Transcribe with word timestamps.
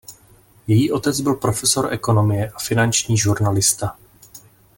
Její 0.67 0.91
otec 0.91 1.19
byl 1.21 1.33
profesor 1.33 1.93
ekonomie 1.93 2.49
a 2.49 2.59
finanční 2.59 3.17
žurnalista. 3.17 3.97